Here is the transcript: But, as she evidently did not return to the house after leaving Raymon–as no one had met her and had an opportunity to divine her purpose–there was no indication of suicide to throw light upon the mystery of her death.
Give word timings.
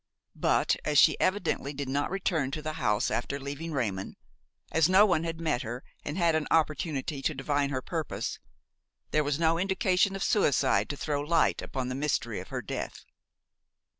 But, 0.33 0.75
as 0.83 0.97
she 0.97 1.15
evidently 1.19 1.73
did 1.75 1.87
not 1.87 2.09
return 2.09 2.49
to 2.53 2.63
the 2.63 2.73
house 2.81 3.11
after 3.11 3.39
leaving 3.39 3.71
Raymon–as 3.71 4.89
no 4.89 5.05
one 5.05 5.23
had 5.25 5.39
met 5.39 5.61
her 5.61 5.83
and 6.03 6.17
had 6.17 6.33
an 6.33 6.47
opportunity 6.49 7.21
to 7.21 7.35
divine 7.35 7.69
her 7.69 7.83
purpose–there 7.83 9.23
was 9.23 9.37
no 9.37 9.59
indication 9.59 10.15
of 10.15 10.23
suicide 10.23 10.89
to 10.89 10.97
throw 10.97 11.21
light 11.21 11.61
upon 11.61 11.87
the 11.89 11.93
mystery 11.93 12.39
of 12.39 12.47
her 12.47 12.63
death. 12.63 13.05